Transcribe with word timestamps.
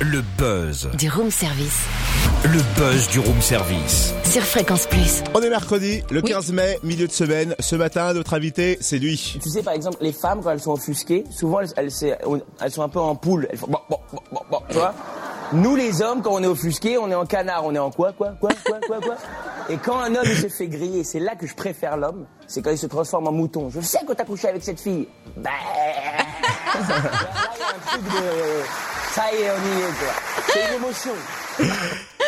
Le 0.00 0.22
buzz. 0.38 0.88
Du 0.94 1.10
room 1.10 1.30
service. 1.30 1.80
Le 2.44 2.60
buzz 2.78 3.08
du 3.08 3.18
room 3.20 3.40
service. 3.42 4.14
Sur 4.24 4.42
Fréquence 4.42 4.86
Plus. 4.86 5.22
On 5.34 5.40
est 5.42 5.50
mercredi, 5.50 6.02
le 6.10 6.20
Oui. 6.22 6.30
15 6.30 6.52
mai, 6.52 6.78
milieu 6.82 7.06
de 7.06 7.12
semaine. 7.12 7.54
Ce 7.58 7.76
matin, 7.76 8.12
notre 8.14 8.32
invité, 8.34 8.78
c'est 8.80 8.98
lui. 8.98 9.38
Tu 9.42 9.50
sais, 9.50 9.62
par 9.62 9.74
exemple, 9.74 9.98
les 10.00 10.12
femmes, 10.12 10.40
quand 10.42 10.50
elles 10.50 10.60
sont 10.60 10.72
offusquées, 10.72 11.24
souvent, 11.30 11.60
elles, 11.60 11.68
elles, 11.76 11.90
c'est- 11.90 12.18
elles 12.60 12.70
sont 12.70 12.82
un 12.82 12.88
peu 12.88 12.98
en 12.98 13.14
poule. 13.14 13.46
Elles 13.50 13.58
font 13.58 13.66
bon, 13.66 13.78
bon, 13.90 13.98
bon, 14.12 14.20
bon, 14.32 14.40
bon, 14.50 14.62
tu 14.70 14.74
vois 14.76 14.94
Nous, 15.52 15.76
les 15.76 16.00
hommes, 16.00 16.22
quand 16.22 16.32
on 16.32 16.42
est 16.42 16.46
offusqués, 16.46 16.96
on 16.96 17.10
est 17.10 17.14
en 17.14 17.26
canard. 17.26 17.64
On 17.66 17.74
est 17.74 17.78
en 17.78 17.90
quoi, 17.90 18.12
quoi, 18.12 18.32
quoi, 18.40 18.50
quoi, 18.64 18.78
quoi, 18.86 19.00
quoi 19.00 19.16
Et 19.68 19.76
quand 19.76 19.98
un 19.98 20.14
homme, 20.14 20.24
il 20.26 20.36
se 20.36 20.48
fait 20.48 20.68
griller, 20.68 21.04
c'est 21.04 21.20
là 21.20 21.34
que 21.34 21.46
je 21.46 21.54
préfère 21.54 21.96
l'homme, 21.98 22.24
c'est 22.46 22.62
quand 22.62 22.70
il 22.70 22.78
se 22.78 22.86
transforme 22.86 23.26
en 23.28 23.32
mouton. 23.32 23.68
Je 23.68 23.80
sais 23.80 23.98
que 24.08 24.12
t'as 24.14 24.24
couché 24.24 24.48
avec 24.48 24.62
cette 24.64 24.80
fille. 24.80 25.06
Bah... 25.36 25.50
Là, 26.72 26.84
il 27.54 27.60
y 27.60 27.62
a 27.62 27.68
un 27.68 27.86
truc 27.86 28.02
de... 28.04 28.89
Ça 29.12 29.24
y 29.32 29.42
est, 29.42 29.50
on 29.50 29.54
y 29.54 29.80
est, 29.80 29.98
quoi. 29.98 30.12
C'est 30.52 30.68
une 30.68 30.76
émotion. 30.76 31.10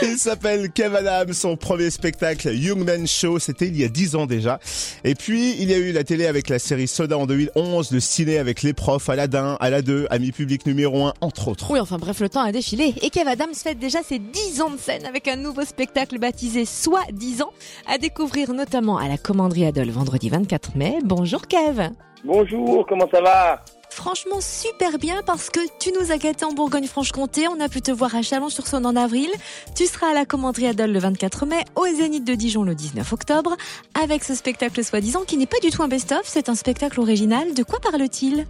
Il 0.03 0.19
s'appelle 0.19 0.69
Kev 0.73 0.97
Adams, 0.97 1.33
son 1.33 1.57
premier 1.57 1.91
spectacle 1.91 2.53
Young 2.53 2.85
Man 2.85 3.07
Show, 3.07 3.39
c'était 3.39 3.69
il 3.69 3.79
y 3.79 3.85
a 3.85 3.89
10 3.89 4.17
ans 4.17 4.27
déjà. 4.27 4.59
Et 5.05 5.15
puis, 5.15 5.55
il 5.61 5.71
y 5.71 5.75
a 5.75 5.79
eu 5.79 5.93
la 5.93 6.03
télé 6.03 6.27
avec 6.27 6.49
la 6.49 6.59
série 6.59 6.89
Soda 6.89 7.17
en 7.17 7.27
2011, 7.27 7.93
le 7.93 8.01
ciné 8.01 8.39
avec 8.39 8.63
Les 8.63 8.73
Profs, 8.73 9.09
Aladdin, 9.09 9.57
à 9.61 9.71
la 9.71 9.81
2, 9.81 10.09
Ami 10.11 10.33
Public 10.33 10.67
numéro 10.67 11.07
1, 11.07 11.15
entre 11.21 11.47
autres. 11.47 11.71
Oui, 11.71 11.79
enfin 11.79 11.99
bref, 11.99 12.19
le 12.19 12.29
temps 12.29 12.43
a 12.43 12.51
défilé. 12.51 12.95
Et 13.01 13.11
Kev 13.11 13.29
Adams 13.29 13.55
fête 13.55 13.79
déjà 13.79 14.03
ses 14.03 14.19
10 14.19 14.61
ans 14.61 14.71
de 14.71 14.79
scène 14.79 15.07
avec 15.07 15.29
un 15.29 15.37
nouveau 15.37 15.65
spectacle 15.65 16.19
baptisé 16.19 16.65
Soit 16.65 17.07
10 17.13 17.43
ans, 17.43 17.53
à 17.87 17.99
découvrir 17.99 18.53
notamment 18.55 18.99
à 18.99 19.07
la 19.07 19.19
Commanderie 19.19 19.67
Adol 19.67 19.91
vendredi 19.91 20.31
24 20.31 20.75
mai. 20.75 20.99
Bonjour 21.05 21.47
Kev 21.47 21.91
Bonjour, 22.25 22.85
comment 22.89 23.09
ça 23.13 23.21
va? 23.21 23.65
Franchement 23.95 24.41
super 24.41 24.99
bien 24.99 25.21
parce 25.25 25.51
que 25.51 25.61
tu 25.79 25.93
nous 25.93 26.13
as 26.13 26.17
gâtés 26.17 26.47
en 26.47 26.53
Bourgogne-Franche-Comté, 26.53 27.47
on 27.49 27.61
a 27.61 27.69
pu 27.69 27.83
te 27.83 27.91
voir 27.91 28.17
à 28.17 28.23
Chalon-sur-Saône 28.23 28.87
en 28.87 28.97
avril, 28.97 29.29
tu 29.77 29.85
seras 29.85 30.09
à 30.09 30.15
la 30.15 30.25
Commanderie 30.25 30.67
Adol 30.67 30.91
le 30.91 30.99
24 30.99 31.45
mai, 31.45 31.63
au 31.77 31.85
Zénith 31.85 32.25
de 32.25 32.35
Dijon 32.35 32.63
le 32.63 32.75
19 32.75 33.13
octobre, 33.13 33.55
avec 34.03 34.25
ce 34.25 34.35
spectacle 34.35 34.83
soi-disant 34.83 35.25
qui 35.25 35.37
n'est 35.37 35.47
pas 35.47 35.59
du 35.63 35.69
tout 35.69 35.83
un 35.83 35.89
best-of, 35.89 36.23
c'est 36.25 36.49
un 36.49 36.55
spectacle 36.55 37.01
original. 37.01 37.53
De 37.53 37.63
quoi 37.63 37.81
parle-t-il? 37.81 38.47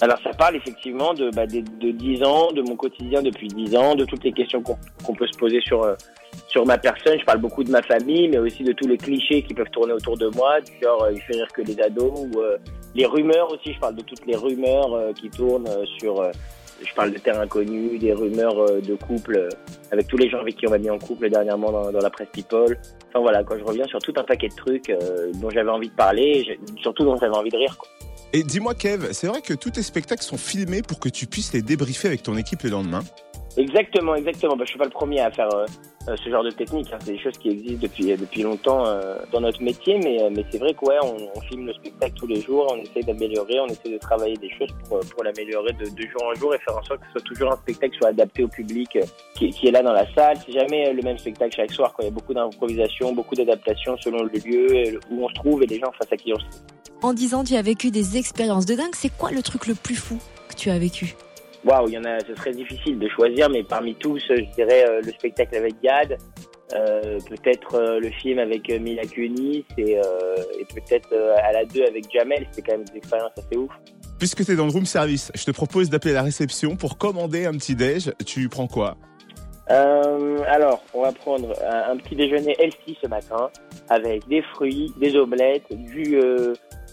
Alors 0.00 0.18
ça 0.24 0.30
parle 0.30 0.56
effectivement 0.56 1.14
de, 1.14 1.30
bah, 1.30 1.46
de, 1.46 1.60
de 1.60 1.92
10 1.92 2.24
ans, 2.24 2.50
de 2.52 2.62
mon 2.62 2.74
quotidien 2.74 3.22
depuis 3.22 3.46
10 3.46 3.76
ans, 3.76 3.94
de 3.94 4.04
toutes 4.04 4.24
les 4.24 4.32
questions 4.32 4.60
qu'on 4.60 5.14
peut 5.14 5.26
se 5.30 5.38
poser 5.38 5.60
sur, 5.60 5.84
euh, 5.84 5.94
sur 6.48 6.66
ma 6.66 6.78
personne. 6.78 7.18
Je 7.18 7.24
parle 7.24 7.38
beaucoup 7.38 7.62
de 7.62 7.70
ma 7.70 7.82
famille, 7.82 8.28
mais 8.28 8.38
aussi 8.38 8.64
de 8.64 8.72
tous 8.72 8.88
les 8.88 8.96
clichés 8.96 9.42
qui 9.42 9.54
peuvent 9.54 9.70
tourner 9.70 9.92
autour 9.92 10.18
de 10.18 10.26
moi, 10.34 10.60
du 10.60 10.72
genre 10.82 11.04
euh, 11.04 11.12
il 11.12 11.20
fait 11.20 11.34
rire 11.34 11.48
que 11.54 11.62
les 11.62 11.80
ados, 11.80 12.26
euh, 12.36 12.56
les 12.94 13.06
rumeurs 13.06 13.50
aussi, 13.52 13.72
je 13.72 13.78
parle 13.80 13.94
de 13.96 14.02
toutes 14.02 14.26
les 14.26 14.36
rumeurs 14.36 14.92
euh, 14.94 15.12
qui 15.12 15.30
tournent 15.30 15.68
euh, 15.68 15.84
sur... 15.98 16.20
euh, 16.20 16.30
je 16.82 16.94
parle 16.94 17.12
de 17.12 17.18
terre 17.18 17.38
inconnue, 17.38 17.98
des 17.98 18.14
rumeurs 18.14 18.58
euh, 18.58 18.80
de 18.80 18.94
couple, 18.94 19.36
euh, 19.36 19.48
avec 19.92 20.06
tous 20.08 20.16
les 20.16 20.30
gens 20.30 20.38
avec 20.38 20.56
qui 20.56 20.66
on 20.66 20.70
m'a 20.70 20.78
mis 20.78 20.88
en 20.88 20.98
couple 20.98 21.28
dernièrement 21.28 21.70
dans, 21.70 21.92
dans 21.92 22.00
la 22.00 22.08
presse 22.08 22.28
People. 22.32 22.78
Enfin 23.08 23.20
voilà, 23.20 23.44
quand 23.44 23.58
je 23.58 23.64
reviens 23.64 23.84
sur 23.86 23.98
tout 23.98 24.14
un 24.16 24.22
paquet 24.24 24.48
de 24.48 24.54
trucs 24.54 24.88
euh, 24.88 25.30
dont 25.34 25.50
j'avais 25.50 25.68
envie 25.70 25.90
de 25.90 25.94
parler, 25.94 26.22
et 26.22 26.44
j'ai- 26.44 26.58
surtout 26.80 27.04
dont 27.04 27.16
j'avais 27.16 27.36
envie 27.36 27.50
de 27.50 27.56
rire. 27.58 27.76
quoi. 27.76 27.86
Et 28.32 28.42
dis-moi 28.44 28.74
Kev, 28.74 29.12
c'est 29.12 29.26
vrai 29.26 29.42
que 29.42 29.52
tous 29.52 29.70
tes 29.70 29.82
spectacles 29.82 30.22
sont 30.22 30.38
filmés 30.38 30.80
pour 30.80 31.00
que 31.00 31.10
tu 31.10 31.26
puisses 31.26 31.52
les 31.52 31.60
débriefer 31.60 32.08
avec 32.08 32.22
ton 32.22 32.36
équipe 32.38 32.62
le 32.62 32.70
lendemain? 32.70 33.02
Exactement, 33.58 34.14
exactement. 34.14 34.56
Bah, 34.56 34.64
je 34.64 34.70
suis 34.70 34.78
pas 34.78 34.84
le 34.84 34.90
premier 34.90 35.20
à 35.20 35.30
faire 35.30 35.52
euh, 35.54 35.66
ce 36.06 36.30
genre 36.30 36.42
de 36.42 36.50
technique. 36.50 36.92
hein. 36.92 36.98
C'est 37.00 37.12
des 37.12 37.18
choses 37.18 37.38
qui 37.38 37.50
existent 37.50 37.82
depuis 37.82 38.16
depuis 38.16 38.42
longtemps 38.42 38.86
euh, 38.86 39.16
dans 39.32 39.40
notre 39.40 39.62
métier, 39.62 39.98
mais 39.98 40.22
euh, 40.22 40.30
mais 40.34 40.44
c'est 40.50 40.58
vrai 40.58 40.74
ouais, 40.82 40.98
on, 41.02 41.40
filme 41.42 41.66
le 41.66 41.72
spectacle 41.74 42.14
tous 42.14 42.26
les 42.26 42.40
jours, 42.40 42.66
on 42.70 42.76
essaie 42.76 43.02
d'améliorer, 43.02 43.60
on 43.60 43.66
essaie 43.66 43.90
de 43.90 43.98
travailler 43.98 44.36
des 44.36 44.50
choses 44.50 44.70
pour 44.84 44.98
euh, 44.98 45.00
pour 45.12 45.24
l'améliorer 45.24 45.72
de, 45.72 45.84
jour 45.84 46.22
en 46.24 46.34
jour 46.34 46.54
et 46.54 46.58
faire 46.58 46.76
en 46.76 46.82
sorte 46.82 47.00
que 47.00 47.06
ce 47.06 47.12
soit 47.12 47.20
toujours 47.22 47.52
un 47.52 47.56
spectacle 47.56 47.92
qui 47.92 47.98
soit 47.98 48.08
adapté 48.08 48.44
au 48.44 48.48
public 48.48 48.96
euh, 48.96 49.02
qui, 49.34 49.50
qui 49.50 49.68
est 49.68 49.70
là 49.70 49.82
dans 49.82 49.92
la 49.92 50.12
salle. 50.14 50.38
C'est 50.44 50.52
jamais 50.52 50.88
euh, 50.88 50.92
le 50.92 51.02
même 51.02 51.18
spectacle 51.18 51.54
chaque 51.54 51.72
soir. 51.72 51.92
Quoi. 51.92 52.04
Il 52.04 52.08
y 52.08 52.10
a 52.10 52.14
beaucoup 52.14 52.34
d'improvisation, 52.34 53.12
beaucoup 53.12 53.34
d'adaptation 53.34 53.96
selon 53.98 54.22
le 54.22 54.30
lieu 54.30 55.00
où 55.10 55.24
on 55.24 55.28
se 55.28 55.34
trouve 55.34 55.62
et 55.62 55.66
les 55.66 55.78
gens 55.78 55.92
face 55.92 56.12
à 56.12 56.16
qui 56.16 56.32
on 56.32 56.38
se 56.38 56.44
trouve. 56.44 56.60
En 57.02 57.12
10 57.14 57.34
ans, 57.34 57.44
tu 57.44 57.54
as 57.54 57.62
vécu 57.62 57.90
des 57.90 58.18
expériences 58.18 58.66
de 58.66 58.74
dingue, 58.74 58.94
c'est 58.94 59.16
quoi 59.16 59.30
le 59.30 59.42
truc 59.42 59.66
le 59.66 59.74
plus 59.74 59.94
fou 59.94 60.18
que 60.48 60.54
tu 60.54 60.70
as 60.70 60.78
vécu? 60.78 61.14
Waouh, 61.64 61.88
il 61.88 61.94
y 61.94 61.98
en 61.98 62.04
a, 62.04 62.18
ce 62.20 62.34
serait 62.34 62.52
difficile 62.52 62.98
de 62.98 63.08
choisir, 63.08 63.50
mais 63.50 63.62
parmi 63.62 63.94
tous, 63.94 64.22
euh, 64.30 64.36
je 64.36 64.54
dirais 64.54 64.84
euh, 64.88 65.02
le 65.04 65.12
spectacle 65.12 65.56
avec 65.56 65.74
Gad, 65.82 66.16
euh, 66.74 67.18
peut-être 67.28 67.74
euh, 67.74 68.00
le 68.00 68.08
film 68.10 68.38
avec 68.38 68.68
Mila 68.68 69.02
Kunis 69.02 69.66
et, 69.76 69.92
et 69.92 70.64
peut-être 70.74 71.14
à 71.42 71.52
la 71.52 71.64
2 71.66 71.84
avec 71.84 72.10
Jamel. 72.10 72.46
C'était 72.50 72.70
quand 72.70 72.78
même 72.78 72.86
des 72.86 72.96
expériences 72.96 73.32
assez 73.36 73.56
ouf. 73.58 73.70
Puisque 74.18 74.44
tu 74.44 74.52
es 74.52 74.56
dans 74.56 74.66
le 74.66 74.72
room 74.72 74.86
service, 74.86 75.30
je 75.34 75.44
te 75.44 75.50
propose 75.50 75.90
d'appeler 75.90 76.14
la 76.14 76.22
réception 76.22 76.76
pour 76.76 76.96
commander 76.96 77.46
un 77.46 77.52
petit 77.52 77.74
déj. 77.74 78.12
Tu 78.24 78.48
prends 78.48 78.66
quoi? 78.66 78.96
Alors, 79.68 80.82
on 80.94 81.02
va 81.02 81.12
prendre 81.12 81.54
un, 81.62 81.92
un 81.92 81.96
petit 81.96 82.16
déjeuner 82.16 82.56
healthy 82.58 82.98
ce 83.00 83.06
matin 83.06 83.50
avec 83.88 84.26
des 84.26 84.42
fruits, 84.42 84.92
des 84.98 85.14
omelettes, 85.14 85.66
du 85.70 86.18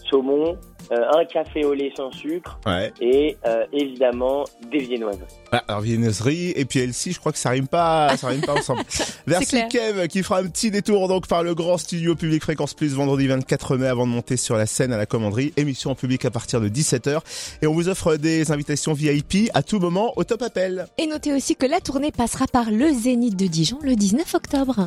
saumon, 0.08 0.56
un 0.90 1.24
café 1.24 1.64
au 1.64 1.74
lait 1.74 1.92
sans 1.96 2.10
sucre 2.12 2.58
Ouais. 2.66 2.92
et 3.00 3.36
euh, 3.46 3.64
évidemment 3.72 4.44
des 4.70 4.78
viennoises. 4.78 5.18
Ah, 5.52 5.62
alors 5.68 5.80
viennoiserie 5.80 6.52
et 6.56 6.64
puis 6.64 6.80
Elsie, 6.80 7.12
je 7.12 7.18
crois 7.20 7.32
que 7.32 7.38
ça 7.38 7.50
rime 7.50 7.68
pas, 7.68 8.16
ça 8.16 8.28
rime 8.28 8.40
pas 8.42 8.54
ensemble. 8.54 8.82
Merci. 9.26 9.58
Kev 9.70 10.06
qui 10.08 10.22
fera 10.22 10.38
un 10.40 10.46
petit 10.46 10.70
détour 10.70 11.08
donc 11.08 11.26
par 11.26 11.42
le 11.42 11.54
grand 11.54 11.78
studio 11.78 12.14
Public 12.14 12.42
Fréquence 12.42 12.74
Plus 12.74 12.94
vendredi 12.94 13.26
24 13.26 13.76
mai 13.76 13.86
avant 13.88 14.06
de 14.06 14.12
monter 14.12 14.36
sur 14.36 14.56
la 14.56 14.66
scène 14.66 14.92
à 14.92 14.96
la 14.98 15.06
commanderie. 15.06 15.52
Émission 15.56 15.90
en 15.90 15.94
public 15.94 16.24
à 16.24 16.30
partir 16.30 16.60
de 16.60 16.68
17h 16.68 17.20
et 17.62 17.66
on 17.66 17.72
vous 17.72 17.88
offre 17.88 18.16
des 18.16 18.52
invitations 18.52 18.92
VIP 18.92 19.50
à 19.54 19.62
tout 19.62 19.78
moment 19.80 20.12
au 20.16 20.24
top 20.24 20.42
appel. 20.42 20.86
Et 20.98 21.06
notez 21.06 21.32
aussi 21.32 21.56
que 21.56 21.66
la 21.66 21.80
tournée 21.80 22.12
passera 22.12 22.46
par 22.46 22.70
le 22.70 22.92
Zénith 22.92 23.36
de 23.36 23.46
Dijon 23.46 23.78
le 23.82 23.94
19 23.96 24.34
octobre. 24.34 24.86